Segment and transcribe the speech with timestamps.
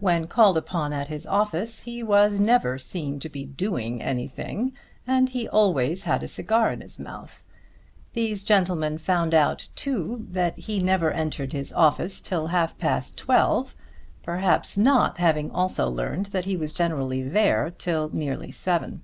[0.00, 4.72] When called upon at his office he was never seen to be doing anything,
[5.06, 7.44] and he always had a cigar in his mouth.
[8.14, 13.74] These gentlemen found out too that he never entered his office till half past twelve,
[14.22, 19.02] perhaps not having also learned that he was generally there till nearly seven.